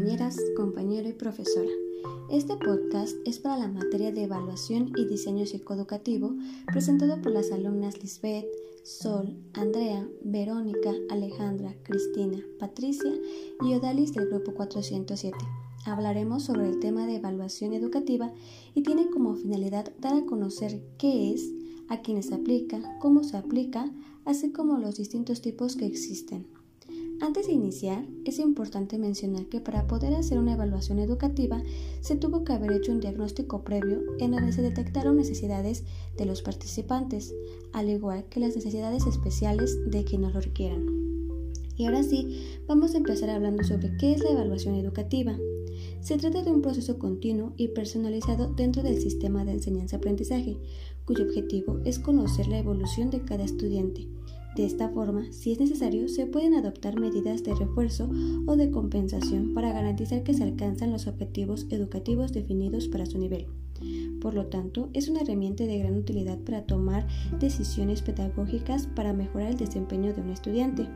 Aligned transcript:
compañeras, 0.00 0.40
compañero 0.56 1.08
y 1.10 1.12
profesora. 1.12 1.68
Este 2.30 2.56
podcast 2.56 3.14
es 3.26 3.38
para 3.38 3.58
la 3.58 3.68
materia 3.68 4.10
de 4.10 4.22
evaluación 4.22 4.92
y 4.96 5.04
diseño 5.04 5.44
psicoeducativo 5.44 6.32
presentado 6.64 7.20
por 7.20 7.32
las 7.32 7.52
alumnas 7.52 8.02
Lisbeth, 8.02 8.46
Sol, 8.82 9.36
Andrea, 9.52 10.08
Verónica, 10.24 10.90
Alejandra, 11.10 11.76
Cristina, 11.82 12.42
Patricia 12.58 13.12
y 13.60 13.74
Odalis 13.74 14.14
del 14.14 14.30
grupo 14.30 14.54
407. 14.54 15.36
Hablaremos 15.84 16.44
sobre 16.44 16.70
el 16.70 16.80
tema 16.80 17.06
de 17.06 17.16
evaluación 17.16 17.74
educativa 17.74 18.32
y 18.74 18.82
tiene 18.82 19.10
como 19.10 19.34
finalidad 19.34 19.92
dar 19.98 20.14
a 20.14 20.24
conocer 20.24 20.82
qué 20.96 21.34
es, 21.34 21.46
a 21.90 22.00
quiénes 22.00 22.28
se 22.28 22.36
aplica, 22.36 22.80
cómo 23.00 23.22
se 23.22 23.36
aplica, 23.36 23.92
así 24.24 24.50
como 24.50 24.78
los 24.78 24.96
distintos 24.96 25.42
tipos 25.42 25.76
que 25.76 25.84
existen. 25.84 26.46
Antes 27.20 27.48
de 27.48 27.52
iniciar, 27.52 28.06
es 28.24 28.38
importante 28.38 28.96
mencionar 28.96 29.44
que 29.44 29.60
para 29.60 29.86
poder 29.86 30.14
hacer 30.14 30.38
una 30.38 30.54
evaluación 30.54 30.98
educativa 30.98 31.62
se 32.00 32.16
tuvo 32.16 32.44
que 32.44 32.54
haber 32.54 32.72
hecho 32.72 32.92
un 32.92 33.00
diagnóstico 33.00 33.62
previo 33.62 34.00
en 34.18 34.30
donde 34.30 34.52
se 34.52 34.62
detectaron 34.62 35.16
necesidades 35.16 35.84
de 36.16 36.24
los 36.24 36.40
participantes, 36.40 37.34
al 37.74 37.90
igual 37.90 38.24
que 38.30 38.40
las 38.40 38.56
necesidades 38.56 39.06
especiales 39.06 39.78
de 39.90 40.02
quienes 40.04 40.32
lo 40.32 40.40
requieran. 40.40 40.86
Y 41.76 41.84
ahora 41.84 42.02
sí, 42.02 42.58
vamos 42.66 42.94
a 42.94 42.98
empezar 42.98 43.28
hablando 43.28 43.64
sobre 43.64 43.94
qué 43.98 44.12
es 44.12 44.22
la 44.22 44.30
evaluación 44.30 44.74
educativa. 44.74 45.36
Se 46.00 46.16
trata 46.16 46.42
de 46.42 46.50
un 46.50 46.62
proceso 46.62 46.98
continuo 46.98 47.52
y 47.58 47.68
personalizado 47.68 48.48
dentro 48.54 48.82
del 48.82 48.98
sistema 48.98 49.44
de 49.44 49.52
enseñanza-aprendizaje, 49.52 50.56
cuyo 51.04 51.24
objetivo 51.24 51.80
es 51.84 51.98
conocer 51.98 52.48
la 52.48 52.58
evolución 52.58 53.10
de 53.10 53.22
cada 53.22 53.44
estudiante 53.44 54.08
de 54.56 54.64
esta 54.64 54.88
forma, 54.88 55.32
si 55.32 55.52
es 55.52 55.60
necesario, 55.60 56.08
se 56.08 56.26
pueden 56.26 56.54
adoptar 56.54 56.98
medidas 56.98 57.44
de 57.44 57.54
refuerzo 57.54 58.10
o 58.46 58.56
de 58.56 58.70
compensación 58.70 59.54
para 59.54 59.72
garantizar 59.72 60.24
que 60.24 60.34
se 60.34 60.42
alcanzan 60.42 60.90
los 60.90 61.06
objetivos 61.06 61.66
educativos 61.70 62.32
definidos 62.32 62.88
para 62.88 63.06
su 63.06 63.18
nivel. 63.18 63.46
Por 64.20 64.34
lo 64.34 64.46
tanto, 64.46 64.90
es 64.92 65.08
una 65.08 65.20
herramienta 65.20 65.64
de 65.64 65.78
gran 65.78 65.96
utilidad 65.96 66.38
para 66.40 66.62
tomar 66.62 67.06
decisiones 67.38 68.02
pedagógicas 68.02 68.88
para 68.88 69.12
mejorar 69.12 69.52
el 69.52 69.56
desempeño 69.56 70.12
de 70.12 70.20
un 70.20 70.30
estudiante. 70.30 70.88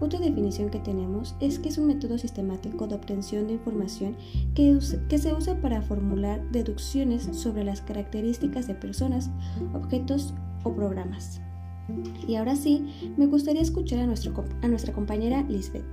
Otra 0.00 0.20
definición 0.20 0.70
que 0.70 0.78
tenemos 0.78 1.34
es 1.40 1.58
que 1.58 1.68
es 1.68 1.78
un 1.78 1.86
método 1.86 2.18
sistemático 2.18 2.86
de 2.86 2.94
obtención 2.94 3.46
de 3.46 3.54
información 3.54 4.16
que, 4.54 4.78
que, 5.08 5.18
se 5.18 5.34
usa 5.34 5.60
para 5.60 5.82
formular 5.82 6.50
deducciones 6.50 7.28
sobre 7.32 7.64
las 7.64 7.80
características 7.80 8.66
de 8.66 8.74
personas, 8.74 9.30
objetos 9.72 10.34
o 10.64 10.74
programas. 10.74 11.43
Y 12.26 12.36
ahora 12.36 12.56
sí, 12.56 13.12
me 13.16 13.26
gustaría 13.26 13.62
escuchar 13.62 14.00
a, 14.00 14.06
nuestra 14.06 14.92
compañera 14.92 15.42
Lisbeth. 15.48 15.84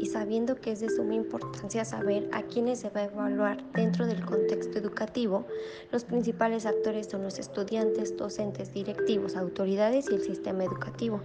Y 0.00 0.06
sabiendo 0.06 0.54
que 0.54 0.72
es 0.72 0.80
de 0.80 0.88
suma 0.88 1.14
importancia 1.14 1.84
saber 1.84 2.30
a 2.32 2.42
quiénes 2.44 2.78
se 2.78 2.88
va 2.88 3.02
a 3.02 3.04
evaluar 3.04 3.62
dentro 3.72 4.06
del 4.06 4.24
contexto 4.24 4.78
educativo, 4.78 5.44
los 5.92 6.04
principales 6.04 6.64
actores 6.64 7.08
son 7.08 7.24
los 7.24 7.38
estudiantes, 7.38 8.16
docentes, 8.16 8.72
directivos, 8.72 9.36
autoridades 9.36 10.06
y 10.10 10.14
el 10.14 10.22
sistema 10.22 10.64
educativo. 10.64 11.20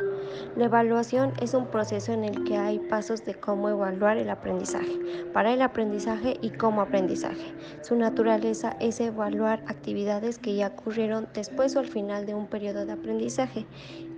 La 0.57 0.65
evaluación 0.65 1.31
es 1.41 1.53
un 1.53 1.67
proceso 1.67 2.11
en 2.11 2.25
el 2.25 2.43
que 2.43 2.57
hay 2.57 2.79
pasos 2.79 3.23
de 3.23 3.35
cómo 3.35 3.69
evaluar 3.69 4.17
el 4.17 4.29
aprendizaje, 4.29 4.99
para 5.31 5.53
el 5.53 5.61
aprendizaje 5.61 6.37
y 6.41 6.49
como 6.49 6.81
aprendizaje. 6.81 7.53
Su 7.81 7.95
naturaleza 7.95 8.75
es 8.81 8.99
evaluar 8.99 9.63
actividades 9.67 10.39
que 10.39 10.55
ya 10.55 10.67
ocurrieron 10.67 11.29
después 11.33 11.73
o 11.77 11.79
al 11.79 11.87
final 11.87 12.25
de 12.25 12.33
un 12.33 12.47
periodo 12.47 12.85
de 12.85 12.91
aprendizaje 12.91 13.65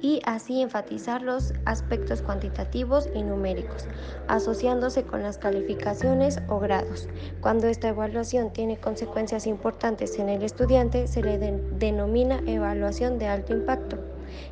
y 0.01 0.21
así 0.25 0.61
enfatizar 0.61 1.21
los 1.21 1.53
aspectos 1.65 2.21
cuantitativos 2.21 3.07
y 3.13 3.23
numéricos, 3.23 3.87
asociándose 4.27 5.03
con 5.03 5.21
las 5.21 5.37
calificaciones 5.37 6.39
o 6.47 6.59
grados. 6.59 7.07
Cuando 7.39 7.67
esta 7.67 7.89
evaluación 7.89 8.51
tiene 8.51 8.77
consecuencias 8.77 9.47
importantes 9.47 10.17
en 10.19 10.29
el 10.29 10.43
estudiante, 10.43 11.07
se 11.07 11.21
le 11.21 11.37
denomina 11.37 12.41
evaluación 12.47 13.19
de 13.19 13.27
alto 13.27 13.53
impacto. 13.53 13.97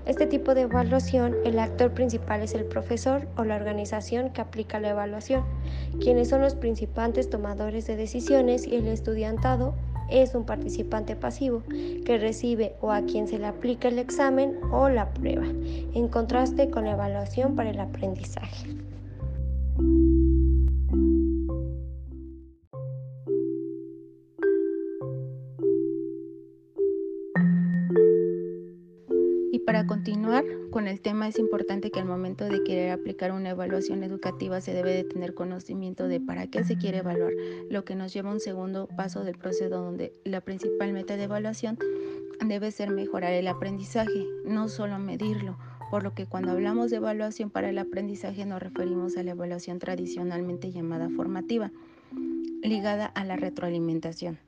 Este 0.05 0.25
tipo 0.25 0.55
de 0.55 0.61
evaluación, 0.61 1.35
el 1.45 1.57
actor 1.57 1.93
principal 1.93 2.41
es 2.41 2.53
el 2.53 2.65
profesor 2.65 3.27
o 3.37 3.45
la 3.45 3.55
organización 3.55 4.31
que 4.31 4.41
aplica 4.41 4.79
la 4.79 4.89
evaluación, 4.89 5.45
quienes 6.01 6.29
son 6.29 6.41
los 6.41 6.55
principales 6.55 7.29
tomadores 7.29 7.87
de 7.87 7.95
decisiones 7.95 8.67
y 8.67 8.75
el 8.75 8.87
estudiantado 8.87 9.73
es 10.11 10.35
un 10.35 10.45
participante 10.45 11.15
pasivo 11.15 11.63
que 12.05 12.17
recibe 12.17 12.75
o 12.81 12.91
a 12.91 13.01
quien 13.01 13.27
se 13.27 13.39
le 13.39 13.47
aplica 13.47 13.87
el 13.87 13.99
examen 13.99 14.57
o 14.71 14.89
la 14.89 15.13
prueba, 15.13 15.45
en 15.45 16.07
contraste 16.07 16.69
con 16.69 16.85
la 16.85 16.91
evaluación 16.91 17.55
para 17.55 17.69
el 17.69 17.79
aprendizaje. 17.79 18.78
Continuar 29.99 30.45
con 30.71 30.87
el 30.87 31.01
tema 31.01 31.27
es 31.27 31.37
importante 31.37 31.91
que 31.91 31.99
al 31.99 32.05
momento 32.05 32.45
de 32.45 32.63
querer 32.63 32.91
aplicar 32.91 33.33
una 33.33 33.49
evaluación 33.49 34.01
educativa 34.01 34.61
se 34.61 34.73
debe 34.73 34.93
de 34.93 35.03
tener 35.03 35.33
conocimiento 35.33 36.07
de 36.07 36.21
para 36.21 36.47
qué 36.47 36.63
se 36.63 36.77
quiere 36.77 36.99
evaluar, 36.99 37.33
lo 37.69 37.83
que 37.83 37.95
nos 37.95 38.13
lleva 38.13 38.29
a 38.29 38.33
un 38.33 38.39
segundo 38.39 38.87
paso 38.95 39.25
del 39.25 39.37
proceso 39.37 39.69
donde 39.69 40.13
la 40.23 40.39
principal 40.39 40.93
meta 40.93 41.17
de 41.17 41.23
evaluación 41.23 41.77
debe 42.45 42.71
ser 42.71 42.91
mejorar 42.91 43.33
el 43.33 43.49
aprendizaje, 43.49 44.25
no 44.45 44.69
solo 44.69 44.99
medirlo, 44.99 45.57
por 45.91 46.03
lo 46.03 46.13
que 46.13 46.25
cuando 46.25 46.51
hablamos 46.51 46.91
de 46.91 46.95
evaluación 46.95 47.49
para 47.49 47.69
el 47.69 47.77
aprendizaje 47.77 48.45
nos 48.45 48.63
referimos 48.63 49.17
a 49.17 49.23
la 49.23 49.31
evaluación 49.31 49.79
tradicionalmente 49.79 50.71
llamada 50.71 51.09
formativa, 51.09 51.73
ligada 52.63 53.05
a 53.05 53.25
la 53.25 53.35
retroalimentación. 53.35 54.39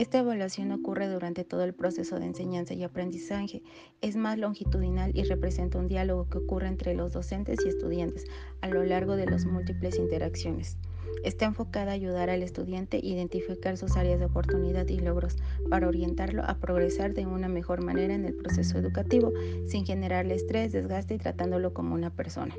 Esta 0.00 0.20
evaluación 0.20 0.72
ocurre 0.72 1.08
durante 1.08 1.44
todo 1.44 1.62
el 1.62 1.74
proceso 1.74 2.18
de 2.18 2.24
enseñanza 2.24 2.72
y 2.72 2.84
aprendizaje. 2.84 3.62
Es 4.00 4.16
más 4.16 4.38
longitudinal 4.38 5.14
y 5.14 5.24
representa 5.24 5.78
un 5.78 5.88
diálogo 5.88 6.26
que 6.30 6.38
ocurre 6.38 6.68
entre 6.68 6.94
los 6.94 7.12
docentes 7.12 7.58
y 7.66 7.68
estudiantes 7.68 8.24
a 8.62 8.68
lo 8.68 8.82
largo 8.82 9.16
de 9.16 9.26
las 9.26 9.44
múltiples 9.44 9.98
interacciones. 9.98 10.78
Está 11.22 11.44
enfocada 11.44 11.90
a 11.90 11.96
ayudar 11.96 12.30
al 12.30 12.42
estudiante 12.42 12.96
a 12.96 13.04
identificar 13.04 13.76
sus 13.76 13.94
áreas 13.98 14.20
de 14.20 14.24
oportunidad 14.24 14.88
y 14.88 15.00
logros 15.00 15.36
para 15.68 15.86
orientarlo 15.86 16.44
a 16.46 16.54
progresar 16.54 17.12
de 17.12 17.26
una 17.26 17.48
mejor 17.48 17.84
manera 17.84 18.14
en 18.14 18.24
el 18.24 18.34
proceso 18.34 18.78
educativo 18.78 19.34
sin 19.66 19.84
generarle 19.84 20.34
estrés, 20.34 20.72
desgaste 20.72 21.16
y 21.16 21.18
tratándolo 21.18 21.74
como 21.74 21.94
una 21.94 22.08
persona. 22.08 22.54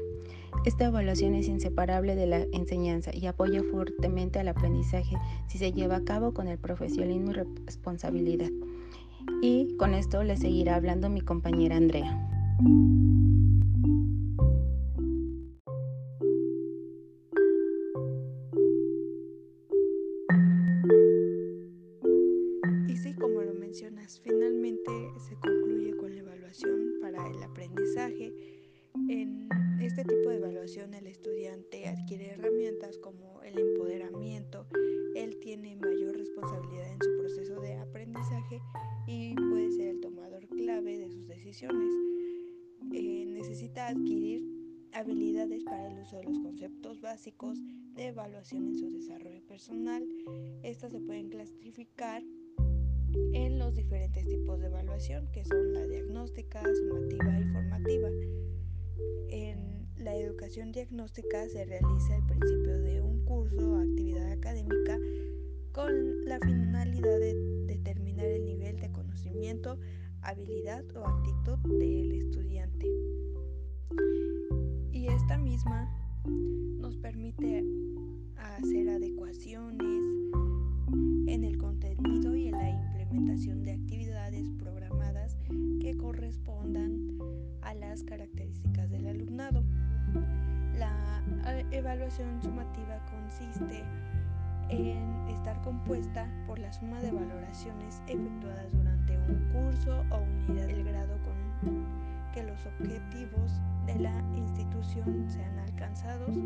Esta 0.66 0.86
evaluación 0.86 1.34
es 1.34 1.48
inseparable 1.48 2.16
de 2.16 2.28
la 2.28 2.46
enseñanza 2.54 3.12
y 3.14 3.26
apoya 3.26 3.64
fuertemente 3.64 4.40
al 4.40 4.48
aprendizaje 4.48 5.18
si 5.48 5.58
se 5.58 5.74
lleva 5.74 5.98
a 5.98 6.04
cabo 6.04 6.34
con 6.34 6.48
el 6.48 6.58
profesionalismo 6.58 7.32
y 7.32 7.34
responsabilidad. 7.66 8.50
Y 9.42 9.76
con 9.78 9.94
esto 9.94 10.24
le 10.24 10.38
seguirá 10.38 10.76
hablando 10.76 11.10
mi 11.10 11.22
compañera 11.22 11.78
Andrea. 11.78 12.18
Adquirir 43.92 44.42
habilidades 44.94 45.64
para 45.64 45.88
el 45.88 46.00
uso 46.00 46.18
de 46.18 46.24
los 46.24 46.40
conceptos 46.40 47.02
básicos 47.02 47.60
de 47.94 48.08
evaluación 48.08 48.68
en 48.68 48.78
su 48.78 48.90
desarrollo 48.90 49.42
personal. 49.48 50.04
Estas 50.64 50.92
se 50.92 51.00
pueden 51.02 51.30
clasificar 51.30 52.24
en 53.34 53.60
los 53.60 53.76
diferentes 53.76 54.26
tipos 54.28 54.60
de 54.60 54.68
evaluación 54.68 55.28
que 55.32 55.44
son 55.44 55.74
la 55.74 55.86
diagnóstica, 55.86 56.62
sumativa 56.62 57.40
y 57.40 57.44
formativa. 57.46 58.10
En 59.30 59.88
la 59.98 60.16
educación 60.16 60.72
diagnóstica 60.72 61.48
se 61.50 61.66
realiza 61.66 62.16
al 62.16 62.26
principio 62.26 62.80
de 62.80 63.02
un 63.02 63.26
curso 63.26 63.74
o 63.74 63.76
actividad 63.76 64.32
académica 64.32 64.98
con 65.74 66.26
la 66.26 66.40
finalidad 66.40 67.20
de 67.20 67.36
determinar 67.66 68.26
el 68.26 68.46
nivel 68.46 68.80
de 68.80 68.92
conocimiento, 68.92 69.78
habilidad 70.22 70.84
o 70.96 71.06
actitud 71.06 71.58
del 71.78 72.12
estudiante. 72.14 72.88
Y 74.92 75.08
esta 75.08 75.38
misma 75.38 75.90
nos 76.80 76.98
permite 76.98 77.64
hacer 78.38 78.90
adecuaciones 78.90 80.04
en 81.28 81.44
el 81.44 81.58
contenido 81.58 82.36
y 82.36 82.48
en 82.48 82.58
la 82.58 82.70
implementación 82.70 83.64
de 83.64 83.74
actividades 83.74 84.52
programadas 84.60 85.38
que 85.80 85.96
correspondan 85.98 87.18
a 87.62 87.74
las 87.74 88.04
características 88.04 88.90
del 88.90 89.08
alumnado. 89.08 89.64
La 90.78 91.24
eh, 91.48 91.66
evaluación 91.72 92.42
sumativa 92.42 93.04
consiste 93.10 93.84
en 94.70 95.28
estar 95.30 95.62
compuesta 95.62 96.30
por 96.48 96.60
la 96.60 96.72
suma 96.72 97.02
de 97.02 97.12
valoraciones 97.12 98.02
efectuadas 98.08 98.72
durante 98.72 99.18
un 99.18 99.52
curso 99.52 100.04
o 100.12 100.22
unidad 100.50 100.68
del 100.68 100.84
grado 100.84 101.18
con 101.24 102.01
que 102.34 102.44
los 102.44 102.66
objetivos 102.66 103.52
de 103.86 104.00
la 104.00 104.14
institución 104.36 105.26
sean 105.30 105.60
alcanzados, 105.60 106.38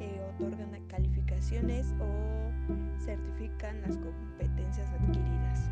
eh, 0.00 0.20
otorgan 0.34 0.70
calificaciones 0.88 1.94
o 2.00 2.50
certifican 2.98 3.80
las 3.82 3.96
competencias 3.96 4.88
adquiridas. 4.92 5.70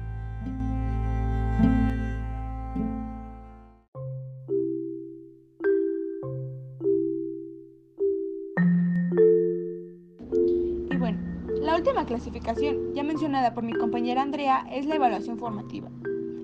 Y 10.90 10.96
bueno, 10.96 11.18
la 11.60 11.74
última 11.74 12.06
clasificación, 12.06 12.94
ya 12.94 13.02
mencionada 13.02 13.54
por 13.54 13.64
mi 13.64 13.72
compañera 13.72 14.22
Andrea, 14.22 14.66
es 14.70 14.86
la 14.86 14.94
evaluación 14.94 15.38
formativa. 15.38 15.90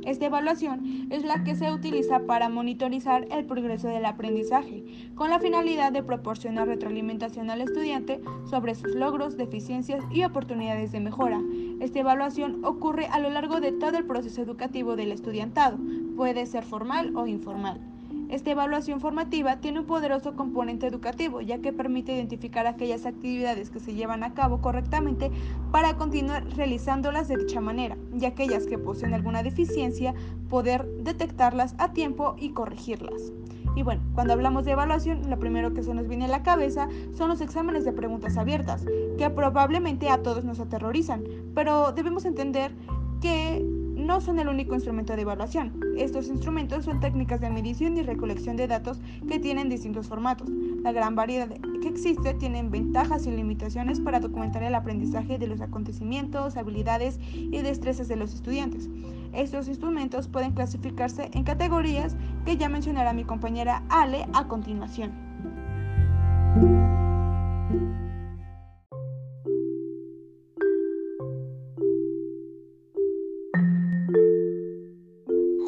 Esta 0.05 0.27
evaluación 0.27 1.09
es 1.11 1.25
la 1.25 1.45
que 1.45 1.55
se 1.55 1.73
utiliza 1.73 2.21
para 2.21 2.51
monitorizar 2.51 3.27
el 3.31 3.47
progreso 3.47 3.89
del 3.89 4.05
aprendizaje, 4.05 4.85
con 5.15 5.31
la 5.31 5.41
finalidad 5.41 5.93
de 5.93 6.03
proporcionar 6.03 6.69
retroalimentación 6.69 7.49
al 7.49 7.62
estudiante 7.62 8.21
sobre 8.51 8.75
sus 8.75 8.95
logros, 8.95 9.39
deficiencias 9.39 10.05
y 10.11 10.25
oportunidades 10.25 10.93
de 10.93 11.01
mejora. 11.01 11.41
Esta 11.81 12.01
evaluación 12.01 12.65
ocurre 12.65 13.06
a 13.06 13.19
lo 13.19 13.31
largo 13.31 13.61
de 13.61 13.73
todo 13.73 13.97
el 13.97 14.05
proceso 14.05 14.43
educativo 14.43 14.95
del 14.95 15.11
estudiantado, 15.11 15.79
puede 16.17 16.45
ser 16.45 16.65
formal 16.65 17.17
o 17.17 17.27
informal. 17.27 17.81
Esta 18.29 18.50
evaluación 18.50 19.00
formativa 19.00 19.61
tiene 19.61 19.81
un 19.81 19.87
poderoso 19.87 20.35
componente 20.35 20.87
educativo, 20.87 21.41
ya 21.41 21.59
que 21.59 21.73
permite 21.73 22.15
identificar 22.15 22.67
aquellas 22.67 23.06
actividades 23.06 23.71
que 23.71 23.81
se 23.81 23.94
llevan 23.94 24.23
a 24.25 24.35
cabo 24.35 24.61
correctamente 24.61 25.31
para 25.71 25.97
continuar 25.97 26.44
realizándolas 26.56 27.29
de 27.29 27.37
dicha 27.37 27.61
manera, 27.61 27.97
y 28.19 28.25
aquellas 28.25 28.67
que 28.67 28.79
poseen 28.79 29.15
alguna 29.15 29.43
deficiencia, 29.43 30.15
poder 30.49 30.87
detectarlas 31.00 31.75
a 31.79 31.93
tiempo 31.93 32.35
y 32.38 32.50
corregirlas. 32.50 33.32
Y 33.76 33.82
bueno, 33.82 34.03
cuando 34.15 34.32
hablamos 34.32 34.65
de 34.65 34.73
evaluación, 34.73 35.29
lo 35.29 35.38
primero 35.38 35.75
que 35.75 35.82
se 35.82 35.94
nos 35.94 36.06
viene 36.09 36.27
a 36.27 36.29
la 36.29 36.43
cabeza 36.43 36.88
son 37.12 37.29
los 37.29 37.41
exámenes 37.41 37.85
de 37.85 37.93
preguntas 37.93 38.37
abiertas, 38.37 38.85
que 39.19 39.31
probablemente 39.31 40.09
a 40.09 40.23
todos 40.23 40.44
nos 40.44 40.61
aterrorizan, 40.61 41.25
pero 41.55 41.93
debemos 41.93 42.25
entender 42.25 42.73
que 43.20 43.65
no 43.96 44.20
son 44.20 44.38
el 44.38 44.49
único 44.49 44.75
instrumento 44.75 45.14
de 45.14 45.23
evaluación. 45.23 45.73
Estos 45.96 46.29
instrumentos 46.29 46.85
son 46.85 47.00
técnicas 47.00 47.41
de 47.41 47.50
medición 47.50 47.96
y 47.96 48.02
recolección 48.02 48.56
de 48.56 48.67
datos 48.67 49.00
que 49.29 49.38
tienen 49.38 49.69
distintos 49.69 50.08
formatos. 50.08 50.49
La 50.82 50.93
gran 50.93 51.14
variedad 51.14 51.49
que 51.49 51.88
existe 51.88 52.35
tienen 52.35 52.70
ventajas 52.70 53.26
y 53.26 53.31
limitaciones 53.31 54.00
para 54.00 54.20
documentar 54.20 54.62
el 54.62 54.75
aprendizaje 54.75 55.38
de 55.38 55.46
los 55.46 55.61
acontecimientos, 55.61 56.56
habilidades 56.56 57.19
y 57.32 57.62
destrezas 57.62 58.08
de 58.08 58.17
los 58.17 58.35
estudiantes. 58.35 58.88
Estos 59.32 59.69
instrumentos 59.69 60.29
pueden 60.29 60.52
clasificarse 60.52 61.31
en 61.32 61.44
categorías 61.44 62.17
que 62.44 62.56
ya 62.56 62.69
mencionará 62.69 63.12
mi 63.12 63.25
compañera 63.25 63.82
Ale 63.88 64.26
a 64.32 64.46
continuación. 64.46 65.24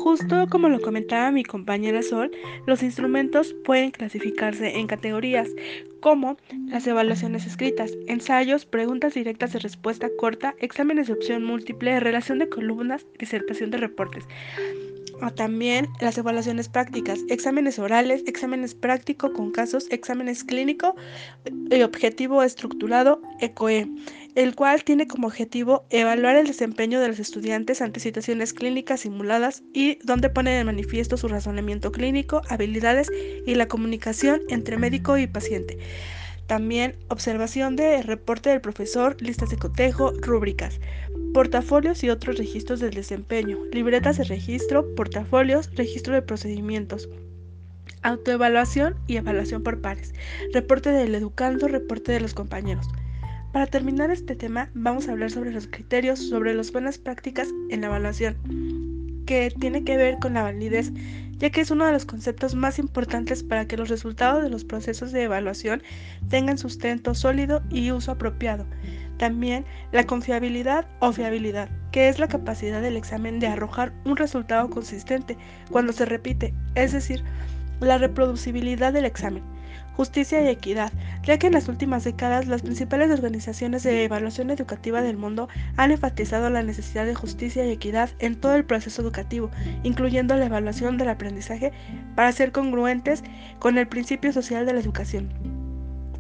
Justo 0.07 0.47
como 0.49 0.69
lo 0.69 0.81
comentaba 0.81 1.33
mi 1.33 1.43
compañera 1.43 2.01
Sol, 2.01 2.31
los 2.65 2.85
instrumentos 2.85 3.57
pueden 3.65 3.91
clasificarse 3.91 4.79
en 4.79 4.87
categorías 4.87 5.49
como 5.99 6.37
las 6.69 6.87
evaluaciones 6.87 7.45
escritas, 7.45 7.91
ensayos, 8.07 8.67
preguntas 8.67 9.15
directas 9.15 9.53
de 9.53 9.59
respuesta 9.59 10.09
corta, 10.17 10.55
exámenes 10.61 11.09
de 11.09 11.15
opción 11.15 11.43
múltiple, 11.43 11.99
relación 11.99 12.39
de 12.39 12.49
columnas, 12.49 13.05
disertación 13.19 13.73
de 13.73 13.79
reportes. 13.79 14.29
O 15.23 15.33
también 15.33 15.89
las 16.01 16.17
evaluaciones 16.17 16.69
prácticas, 16.69 17.19
exámenes 17.29 17.81
orales, 17.81 18.23
exámenes 18.29 18.77
práctico 18.77 19.33
con 19.33 19.51
casos, 19.51 19.89
exámenes 19.91 20.45
clínico 20.45 20.95
y 21.69 21.83
objetivo 21.83 22.45
estructurado, 22.45 23.23
ECOE 23.41 23.89
el 24.37 24.55
cual 24.55 24.85
tiene 24.85 25.09
como 25.09 25.29
objetivo 25.29 25.87
evaluar 25.89 26.37
el 26.37 26.47
desempeño 26.47 27.01
de 27.01 27.09
los 27.09 27.19
estudiantes 27.19 27.81
ante 27.81 28.01
situaciones 28.01 28.53
clínicas 28.53 29.01
simuladas 29.01 29.63
y 29.73 29.99
donde 30.05 30.29
pone 30.29 30.51
de 30.51 30.63
manifiesto 30.63 31.17
su 31.17 31.27
razonamiento 31.27 31.91
clínico, 31.91 32.43
habilidades 32.51 33.11
y 33.47 33.55
la 33.55 33.67
comunicación 33.67 34.43
entre 34.51 34.77
médico 34.77 35.17
y 35.17 35.27
paciente. 35.27 35.79
También 36.47 36.97
observación 37.09 37.77
de 37.77 38.03
reporte 38.03 38.51
del 38.51 38.61
profesor, 38.61 39.17
listas 39.21 39.49
de 39.49 39.57
cotejo, 39.57 40.13
rúbricas, 40.21 40.81
portafolios 41.33 42.05
y 42.05 42.11
otros 42.11 42.37
registros 42.37 42.79
del 42.79 42.93
desempeño, 42.93 43.59
libretas 43.73 44.19
de 44.19 44.25
registro, 44.25 44.95
portafolios, 44.95 45.71
registro 45.75 46.13
de 46.13 46.21
procedimientos, 46.21 47.09
autoevaluación 48.03 48.97
y 49.07 49.17
evaluación 49.17 49.63
por 49.63 49.81
pares, 49.81 50.13
reporte 50.53 50.91
del 50.91 51.15
educando, 51.15 51.69
reporte 51.69 52.13
de 52.13 52.21
los 52.21 52.35
compañeros. 52.35 52.87
Para 53.57 53.69
terminar 53.69 54.11
este 54.11 54.37
tema, 54.37 54.69
vamos 54.75 55.09
a 55.09 55.13
hablar 55.13 55.31
sobre 55.31 55.51
los 55.51 55.67
criterios, 55.67 56.29
sobre 56.29 56.53
las 56.53 56.73
buenas 56.73 56.99
prácticas 56.99 57.49
en 57.71 57.81
la 57.81 57.87
evaluación, 57.87 58.37
que 59.25 59.51
tiene 59.59 59.83
que 59.83 59.97
ver 59.97 60.19
con 60.19 60.35
la 60.35 60.43
validez, 60.43 60.93
ya 61.39 61.49
que 61.49 61.63
es 61.63 61.71
uno 61.71 61.87
de 61.87 61.93
los 61.93 62.05
conceptos 62.05 62.55
más 62.55 62.79
importantes 62.79 63.43
para 63.43 63.67
que 63.67 63.79
los 63.79 63.89
resultados 63.89 64.43
de 64.43 64.51
los 64.51 64.67
procesos 64.67 65.11
de 65.11 65.23
evaluación 65.23 65.83
tengan 66.29 66.59
sustento 66.59 67.15
sólido 67.15 67.63
y 67.71 67.93
uso 67.93 68.13
apropiado. 68.13 68.67
También 69.17 69.65
la 69.91 70.05
confiabilidad 70.05 70.87
o 71.01 71.13
fiabilidad, 71.13 71.71
que 71.93 72.11
es 72.11 72.19
la 72.19 72.29
capacidad 72.29 72.83
del 72.83 72.99
examen 72.99 73.41
de 73.41 73.47
arrojar 73.47 73.95
un 74.05 74.19
resultado 74.19 74.69
consistente 74.69 75.39
cuando 75.71 75.95
se 75.95 76.05
repite, 76.05 76.53
es 76.75 76.93
decir, 76.93 77.25
la 77.81 77.97
reproducibilidad 77.97 78.93
del 78.93 79.07
examen 79.07 79.56
justicia 79.97 80.43
y 80.43 80.49
equidad, 80.49 80.93
ya 81.23 81.39
que 81.39 81.47
en 81.47 81.55
las 81.55 81.69
últimas 81.69 82.05
décadas 82.05 82.47
las 82.47 82.63
principales 82.63 83.11
organizaciones 83.11 83.83
de 83.83 84.05
evaluación 84.05 84.51
educativa 84.51 85.01
del 85.01 85.17
mundo 85.17 85.49
han 85.77 85.91
enfatizado 85.91 86.51
la 86.51 86.63
necesidad 86.63 87.07
de 87.07 87.15
justicia 87.15 87.65
y 87.65 87.71
equidad 87.71 88.11
en 88.19 88.37
todo 88.37 88.55
el 88.55 88.65
proceso 88.65 89.03
educativo, 89.03 89.51
incluyendo 89.83 90.37
la 90.37 90.47
evaluación 90.47 90.99
del 90.99 91.09
aprendizaje, 91.09 91.73
para 92.15 92.33
ser 92.33 92.53
congruentes 92.53 93.25
con 93.59 93.79
el 93.79 93.89
principio 93.89 94.33
social 94.33 94.67
de 94.67 94.75
la 94.75 94.81
educación. 94.81 95.31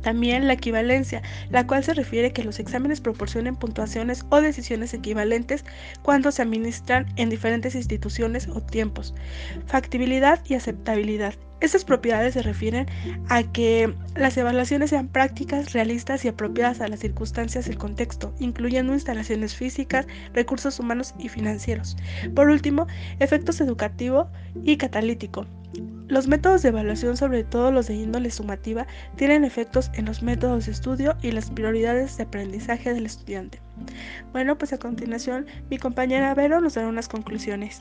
También 0.06 0.46
la 0.46 0.52
equivalencia, 0.52 1.20
la 1.50 1.66
cual 1.66 1.82
se 1.82 1.92
refiere 1.92 2.32
que 2.32 2.44
los 2.44 2.60
exámenes 2.60 3.00
proporcionen 3.00 3.56
puntuaciones 3.56 4.24
o 4.28 4.40
decisiones 4.40 4.94
equivalentes 4.94 5.64
cuando 6.02 6.30
se 6.30 6.42
administran 6.42 7.06
en 7.16 7.28
diferentes 7.28 7.74
instituciones 7.74 8.46
o 8.46 8.60
tiempos. 8.60 9.14
Factibilidad 9.66 10.40
y 10.46 10.54
aceptabilidad. 10.54 11.34
Estas 11.60 11.84
propiedades 11.84 12.34
se 12.34 12.42
refieren 12.42 12.86
a 13.28 13.42
que 13.42 13.94
las 14.14 14.36
evaluaciones 14.36 14.90
sean 14.90 15.08
prácticas, 15.08 15.72
realistas 15.72 16.24
y 16.24 16.28
apropiadas 16.28 16.80
a 16.80 16.88
las 16.88 17.00
circunstancias 17.00 17.66
del 17.66 17.78
contexto, 17.78 18.34
incluyendo 18.38 18.92
instalaciones 18.92 19.54
físicas, 19.54 20.06
recursos 20.34 20.78
humanos 20.78 21.14
y 21.18 21.28
financieros. 21.28 21.96
Por 22.34 22.50
último, 22.50 22.86
efectos 23.20 23.60
educativo 23.60 24.28
y 24.64 24.76
catalítico. 24.76 25.46
Los 26.08 26.28
métodos 26.28 26.62
de 26.62 26.68
evaluación, 26.68 27.16
sobre 27.16 27.42
todo 27.42 27.72
los 27.72 27.88
de 27.88 27.94
índole 27.94 28.30
sumativa, 28.30 28.86
tienen 29.16 29.44
efectos 29.44 29.90
en 29.94 30.04
los 30.04 30.22
métodos 30.22 30.66
de 30.66 30.72
estudio 30.72 31.16
y 31.20 31.32
las 31.32 31.50
prioridades 31.50 32.16
de 32.16 32.24
aprendizaje 32.24 32.94
del 32.94 33.06
estudiante. 33.06 33.60
Bueno, 34.32 34.56
pues 34.56 34.72
a 34.72 34.78
continuación 34.78 35.46
mi 35.68 35.78
compañera 35.78 36.34
Vero 36.34 36.60
nos 36.60 36.74
dará 36.74 36.88
unas 36.88 37.08
conclusiones. 37.08 37.80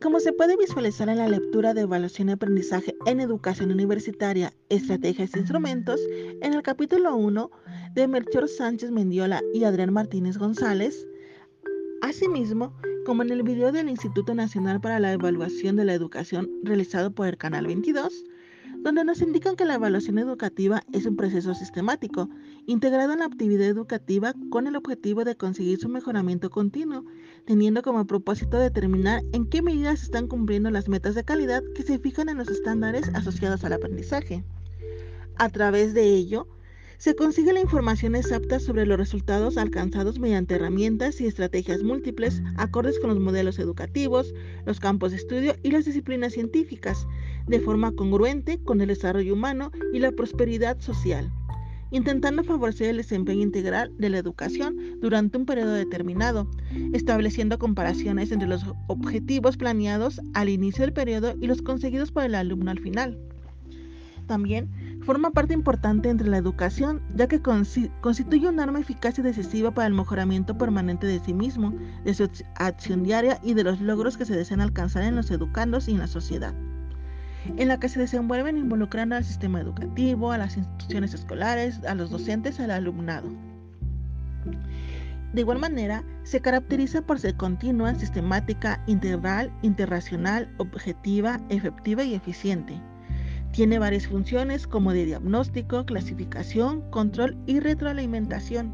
Como 0.00 0.20
se 0.20 0.32
puede 0.32 0.56
visualizar 0.56 1.08
en 1.08 1.18
la 1.18 1.26
lectura 1.26 1.74
de 1.74 1.80
evaluación 1.80 2.28
y 2.28 2.32
aprendizaje 2.32 2.94
en 3.06 3.18
educación 3.18 3.72
universitaria, 3.72 4.52
estrategias 4.68 5.34
e 5.34 5.40
instrumentos, 5.40 6.00
en 6.42 6.54
el 6.54 6.62
capítulo 6.62 7.16
1 7.16 7.50
de 7.94 8.06
Melchor 8.06 8.48
Sánchez 8.48 8.92
Mendiola 8.92 9.42
y 9.52 9.64
Adrián 9.64 9.92
Martínez 9.92 10.38
González, 10.38 11.08
asimismo, 12.02 12.72
como 13.04 13.22
en 13.22 13.30
el 13.30 13.42
video 13.42 13.72
del 13.72 13.88
Instituto 13.88 14.32
Nacional 14.32 14.80
para 14.80 15.00
la 15.00 15.12
Evaluación 15.12 15.74
de 15.74 15.86
la 15.86 15.94
Educación 15.94 16.48
realizado 16.62 17.10
por 17.10 17.26
el 17.26 17.36
Canal 17.36 17.66
22, 17.66 18.22
donde 18.86 19.02
nos 19.02 19.20
indican 19.20 19.56
que 19.56 19.64
la 19.64 19.74
evaluación 19.74 20.16
educativa 20.16 20.84
es 20.92 21.06
un 21.06 21.16
proceso 21.16 21.56
sistemático, 21.56 22.30
integrado 22.66 23.14
en 23.14 23.18
la 23.18 23.24
actividad 23.24 23.66
educativa 23.66 24.32
con 24.48 24.68
el 24.68 24.76
objetivo 24.76 25.24
de 25.24 25.34
conseguir 25.34 25.80
su 25.80 25.88
mejoramiento 25.88 26.50
continuo, 26.50 27.04
teniendo 27.46 27.82
como 27.82 28.06
propósito 28.06 28.60
determinar 28.60 29.24
en 29.32 29.46
qué 29.46 29.60
medidas 29.60 29.98
se 29.98 30.04
están 30.04 30.28
cumpliendo 30.28 30.70
las 30.70 30.88
metas 30.88 31.16
de 31.16 31.24
calidad 31.24 31.64
que 31.74 31.82
se 31.82 31.98
fijan 31.98 32.28
en 32.28 32.38
los 32.38 32.46
estándares 32.46 33.08
asociados 33.12 33.64
al 33.64 33.72
aprendizaje. 33.72 34.44
A 35.36 35.48
través 35.48 35.92
de 35.92 36.04
ello, 36.04 36.46
se 36.98 37.14
consigue 37.14 37.52
la 37.52 37.60
información 37.60 38.14
exacta 38.14 38.58
sobre 38.58 38.86
los 38.86 38.96
resultados 38.96 39.58
alcanzados 39.58 40.18
mediante 40.18 40.54
herramientas 40.54 41.20
y 41.20 41.26
estrategias 41.26 41.82
múltiples 41.82 42.40
acordes 42.56 42.98
con 43.00 43.10
los 43.10 43.18
modelos 43.18 43.58
educativos, 43.58 44.32
los 44.64 44.80
campos 44.80 45.10
de 45.10 45.18
estudio 45.18 45.56
y 45.62 45.72
las 45.72 45.84
disciplinas 45.84 46.32
científicas, 46.32 47.06
de 47.46 47.60
forma 47.60 47.92
congruente 47.92 48.58
con 48.62 48.80
el 48.80 48.88
desarrollo 48.88 49.34
humano 49.34 49.70
y 49.92 49.98
la 49.98 50.12
prosperidad 50.12 50.80
social, 50.80 51.30
intentando 51.90 52.42
favorecer 52.44 52.90
el 52.90 52.96
desempeño 52.98 53.42
integral 53.42 53.92
de 53.98 54.10
la 54.10 54.18
educación 54.18 54.76
durante 55.00 55.38
un 55.38 55.46
periodo 55.46 55.72
determinado, 55.72 56.50
estableciendo 56.92 57.58
comparaciones 57.58 58.32
entre 58.32 58.48
los 58.48 58.64
objetivos 58.88 59.56
planeados 59.56 60.20
al 60.34 60.48
inicio 60.48 60.82
del 60.82 60.92
periodo 60.92 61.34
y 61.40 61.46
los 61.46 61.62
conseguidos 61.62 62.10
por 62.12 62.24
el 62.24 62.34
alumno 62.34 62.70
al 62.70 62.80
final. 62.80 63.18
También 64.26 64.68
forma 65.04 65.30
parte 65.30 65.54
importante 65.54 66.08
entre 66.08 66.28
la 66.28 66.38
educación, 66.38 67.00
ya 67.14 67.28
que 67.28 67.40
constituye 67.40 68.48
un 68.48 68.58
arma 68.58 68.80
eficaz 68.80 69.18
y 69.20 69.22
decisiva 69.22 69.70
para 69.70 69.86
el 69.86 69.94
mejoramiento 69.94 70.58
permanente 70.58 71.06
de 71.06 71.20
sí 71.20 71.32
mismo, 71.32 71.72
de 72.04 72.12
su 72.12 72.28
acción 72.56 73.04
diaria 73.04 73.38
y 73.44 73.54
de 73.54 73.62
los 73.62 73.80
logros 73.80 74.16
que 74.16 74.24
se 74.24 74.36
desean 74.36 74.60
alcanzar 74.60 75.04
en 75.04 75.14
los 75.14 75.30
educandos 75.30 75.86
y 75.86 75.92
en 75.92 75.98
la 75.98 76.08
sociedad, 76.08 76.56
en 77.56 77.68
la 77.68 77.78
que 77.78 77.88
se 77.88 78.00
desenvuelven 78.00 78.58
involucrando 78.58 79.16
al 79.16 79.24
sistema 79.24 79.60
educativo, 79.60 80.32
a 80.32 80.38
las 80.38 80.56
instituciones 80.56 81.14
escolares, 81.14 81.84
a 81.84 81.94
los 81.94 82.10
docentes, 82.10 82.60
al 82.60 82.70
alumnado. 82.70 83.28
De 85.32 85.40
igual 85.40 85.58
manera, 85.58 86.04
se 86.22 86.40
caracteriza 86.40 87.02
por 87.02 87.18
ser 87.18 87.36
continua, 87.36 87.94
sistemática, 87.94 88.82
integral, 88.86 89.52
interracional, 89.62 90.52
objetiva, 90.58 91.40
efectiva 91.50 92.04
y 92.04 92.14
eficiente 92.14 92.80
tiene 93.56 93.78
varias 93.78 94.06
funciones 94.06 94.66
como 94.66 94.92
de 94.92 95.06
diagnóstico, 95.06 95.86
clasificación, 95.86 96.82
control 96.90 97.38
y 97.46 97.58
retroalimentación. 97.58 98.70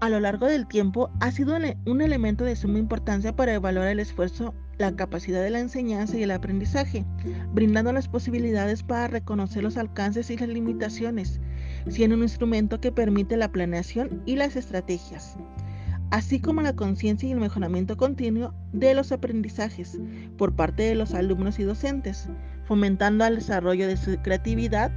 A 0.00 0.08
lo 0.08 0.18
largo 0.18 0.46
del 0.46 0.66
tiempo 0.66 1.10
ha 1.20 1.30
sido 1.30 1.56
un 1.86 2.00
elemento 2.00 2.42
de 2.42 2.56
suma 2.56 2.80
importancia 2.80 3.36
para 3.36 3.54
evaluar 3.54 3.86
el 3.86 4.00
esfuerzo, 4.00 4.52
la 4.80 4.96
capacidad 4.96 5.42
de 5.42 5.50
la 5.50 5.60
enseñanza 5.60 6.16
y 6.16 6.22
el 6.22 6.30
aprendizaje, 6.30 7.04
brindando 7.52 7.92
las 7.92 8.08
posibilidades 8.08 8.82
para 8.82 9.06
reconocer 9.06 9.62
los 9.62 9.76
alcances 9.76 10.30
y 10.30 10.36
las 10.36 10.48
limitaciones, 10.48 11.40
siendo 11.88 12.16
un 12.16 12.22
instrumento 12.22 12.80
que 12.80 12.90
permite 12.90 13.36
la 13.36 13.52
planeación 13.52 14.22
y 14.26 14.36
las 14.36 14.56
estrategias 14.56 15.36
así 16.10 16.40
como 16.40 16.60
la 16.60 16.74
conciencia 16.74 17.28
y 17.28 17.32
el 17.32 17.40
mejoramiento 17.40 17.96
continuo 17.96 18.52
de 18.72 18.94
los 18.94 19.12
aprendizajes 19.12 19.98
por 20.36 20.54
parte 20.54 20.82
de 20.82 20.94
los 20.94 21.14
alumnos 21.14 21.58
y 21.58 21.62
docentes, 21.62 22.28
fomentando 22.64 23.24
el 23.24 23.36
desarrollo 23.36 23.86
de 23.86 23.96
su 23.96 24.16
creatividad, 24.18 24.90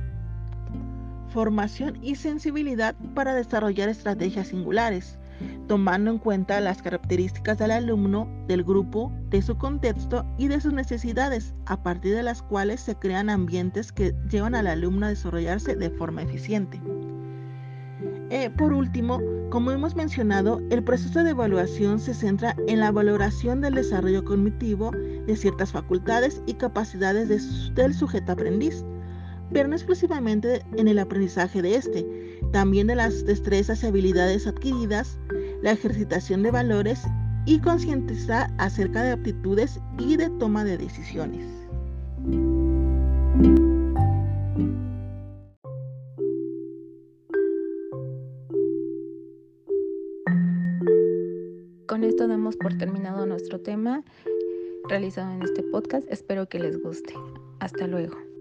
formación 1.30 2.00
y 2.02 2.16
sensibilidad 2.16 2.96
para 3.14 3.36
desarrollar 3.36 3.90
estrategias 3.90 4.48
singulares, 4.48 5.20
tomando 5.68 6.12
en 6.12 6.18
cuenta 6.18 6.60
las 6.60 6.82
características 6.82 7.58
del 7.58 7.72
alumno, 7.72 8.28
del 8.48 8.64
grupo, 8.64 9.12
de 9.30 9.42
su 9.42 9.58
contexto 9.58 10.26
y 10.38 10.48
de 10.48 10.62
sus 10.62 10.74
necesidades, 10.74 11.54
a 11.66 11.82
partir 11.82 12.16
de 12.16 12.24
las 12.24 12.42
cuales 12.42 12.82
se 12.82 12.96
crean 12.96 13.30
ambientes 13.30 13.92
que 13.92 14.14
llevan 14.30 14.56
al 14.56 14.68
alumno 14.68 15.06
a 15.06 15.10
desarrollarse 15.10 15.76
de 15.76 15.90
forma 15.90 16.24
eficiente. 16.24 16.82
Eh, 18.30 18.50
por 18.50 18.74
último, 18.74 19.20
como 19.52 19.72
hemos 19.72 19.96
mencionado, 19.96 20.60
el 20.72 20.84
proceso 20.84 21.24
de 21.24 21.30
evaluación 21.30 22.00
se 22.00 22.16
centra 22.16 22.56
en 22.68 22.80
la 22.80 22.92
valoración 22.92 23.62
del 23.62 23.76
desarrollo 23.76 24.26
cognitivo 24.26 24.90
de 24.92 25.36
ciertas 25.36 25.72
facultades 25.72 26.42
y 26.48 26.56
capacidades 26.56 27.30
del 27.76 27.94
sujeto 27.94 28.32
aprendiz, 28.32 28.84
pero 29.52 29.70
no 29.70 29.76
exclusivamente 29.76 30.64
en 30.78 30.88
el 30.88 30.98
aprendizaje 30.98 31.62
de 31.62 31.76
este, 31.76 32.40
también 32.52 32.88
de 32.88 32.96
las 32.96 33.26
destrezas 33.26 33.84
y 33.84 33.88
habilidades 33.88 34.48
adquiridas, 34.48 35.20
la 35.64 35.72
ejercitación 35.72 36.44
de 36.44 36.52
valores 36.52 37.02
y 37.46 37.60
concientizar 37.60 38.52
acerca 38.58 39.02
de 39.02 39.12
aptitudes 39.12 39.80
y 39.98 40.18
de 40.18 40.30
toma 40.32 40.64
de 40.66 40.78
decisiones. 40.78 41.46
Con 51.88 52.04
esto 52.04 52.28
damos 52.28 52.58
por 52.58 52.78
terminado 52.78 53.26
nuestro 53.26 53.62
tema 53.62 54.04
realizado 54.90 55.32
en 55.32 55.44
este 55.44 55.64
podcast. 55.64 56.06
Espero 56.10 56.50
que 56.50 56.60
les 56.60 56.82
guste. 56.82 57.14
Hasta 57.60 57.88
luego. 57.88 58.33